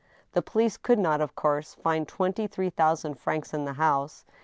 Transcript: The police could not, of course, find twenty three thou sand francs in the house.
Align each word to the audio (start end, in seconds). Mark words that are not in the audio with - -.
The 0.31 0.41
police 0.41 0.77
could 0.77 0.97
not, 0.97 1.21
of 1.21 1.35
course, 1.35 1.75
find 1.75 2.07
twenty 2.07 2.47
three 2.47 2.71
thou 2.71 2.95
sand 2.95 3.19
francs 3.19 3.53
in 3.53 3.65
the 3.65 3.73
house. 3.73 4.25